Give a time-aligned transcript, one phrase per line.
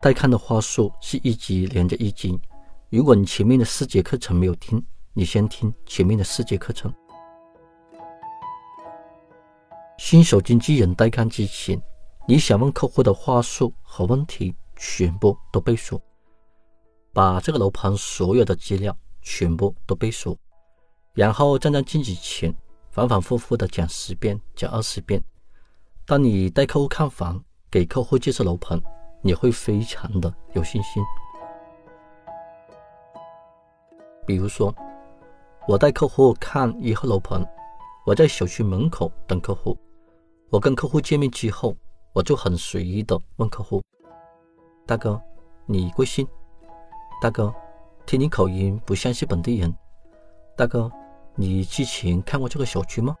[0.00, 2.38] 带看的话术是一集连着一集。
[2.88, 4.82] 如果你前面的四节课程没有听，
[5.12, 6.92] 你先听前面的四节课程。
[9.98, 11.82] 新手经纪人带看之前，
[12.28, 16.00] 你想问客户的话术和问题全部都背熟，
[17.12, 20.38] 把这个楼盘所有的资料全部都背熟，
[21.12, 22.54] 然后站在镜子前
[22.90, 25.20] 反反复复的讲十遍、讲二十遍。
[26.08, 27.38] 当你带客户看房，
[27.70, 28.80] 给客户介绍楼盘。
[29.20, 31.02] 你会非常的有信心。
[34.26, 34.74] 比如说，
[35.66, 37.46] 我带客户看一号楼盘，
[38.06, 39.76] 我在小区门口等客户。
[40.48, 41.76] 我跟客户见面之后，
[42.14, 43.82] 我就很随意的问客户
[44.88, 45.20] ：“大哥，
[45.66, 46.26] 你贵姓？
[47.20, 47.52] 大哥，
[48.06, 49.76] 听你口音不像是本地人。
[50.56, 50.90] 大哥，
[51.34, 53.14] 你之前看过这个小区吗？”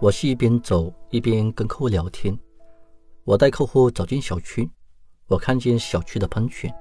[0.00, 2.36] 我是一边走一边跟客户聊天。
[3.22, 4.68] 我带客户走进小区，
[5.28, 6.72] 我看见小区的喷泉，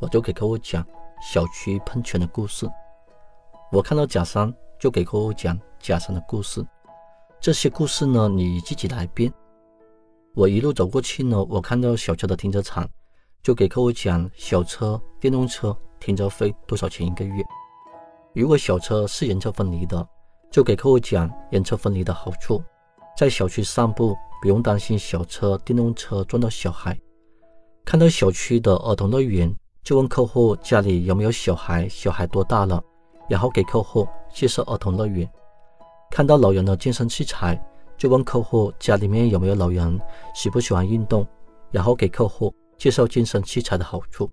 [0.00, 0.84] 我就给客户讲
[1.22, 2.68] 小区喷泉的故事。
[3.70, 6.64] 我看到假山，就给客户讲假山的故事。
[7.40, 9.32] 这些故事呢，你自己来编。
[10.34, 12.86] 我一路走过去呢，我看到小车的停车场，
[13.44, 17.44] 就给客户讲小车、电动车停车费多少钱一个月。
[18.34, 20.06] 如果小车是人车分离的，
[20.50, 22.62] 就给客户讲人车分离的好处，
[23.16, 24.16] 在小区散步。
[24.42, 26.98] 不用担心小车、电动车撞到小孩。
[27.84, 32.82] 看到小区的儿童乐园，就问客户家里有没有小孩，小孩多大了，
[33.28, 35.30] 然后给客户介绍儿童乐园。
[36.10, 37.62] 看到老人的健身器材，
[37.98, 40.00] 就问客户家里面有没有老人，
[40.34, 41.26] 喜不喜欢运动，
[41.70, 44.30] 然后给客户介绍健身器材的好处。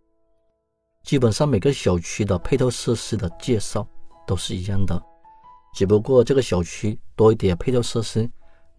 [1.04, 3.86] 基本上每个小区的配套设施的介绍
[4.26, 4.98] 都是一样的，
[5.74, 8.30] 只不过这个小区多一点配套设施。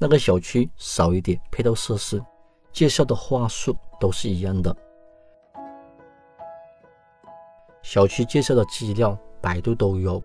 [0.00, 2.22] 那个小区少一点配套设施，
[2.72, 4.72] 介绍的话术都是一样的。
[7.82, 10.22] 小区介绍的资料，百度都有，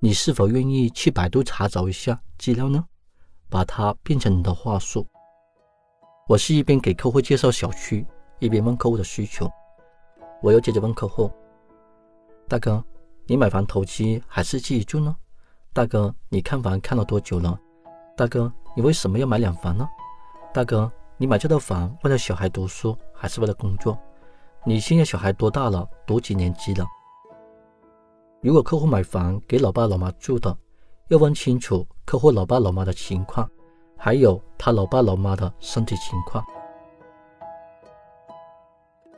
[0.00, 2.84] 你是否愿意去百度查找一下资料呢？
[3.48, 5.06] 把它变成你的话术。
[6.28, 8.06] 我是一边给客户介绍小区，
[8.38, 9.50] 一边问客户的需求。
[10.42, 11.30] 我又接着问客户
[12.46, 12.84] ：“大哥，
[13.24, 15.16] 你买房投机还是自己住呢？
[15.76, 17.54] 大哥，你看房看了多久了？
[18.16, 19.86] 大哥？”你为什么要买两房呢，
[20.50, 20.90] 大哥？
[21.18, 23.98] 你买这套房为了小孩读书还是为了工作？
[24.64, 25.86] 你现在小孩多大了？
[26.06, 26.86] 读几年级了？
[28.40, 30.56] 如果客户买房给老爸老妈住的，
[31.08, 33.46] 要问清楚客户老爸老妈的情况，
[33.98, 36.42] 还有他老爸老妈的身体情况。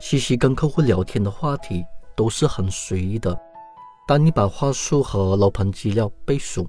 [0.01, 1.85] 西西跟客户聊天的话题
[2.17, 3.39] 都是很随意的。
[4.09, 6.67] 当你把话术和楼盘资料背熟，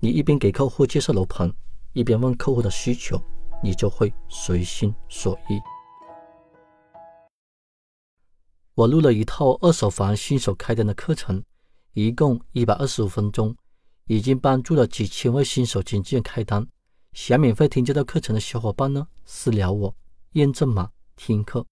[0.00, 1.48] 你一边给客户介绍楼盘。
[1.92, 3.22] 一边问客户的需求，
[3.62, 5.60] 你就会随心所欲。
[8.74, 11.40] 我录了一套二手房新手开单的课程，
[11.92, 13.56] 一共一百二十五分钟，
[14.06, 16.66] 已经帮助了几千位新手经纪人开单。
[17.12, 19.94] 想免费听这套课程的小伙伴呢，私聊我，
[20.32, 21.64] 验证码听课。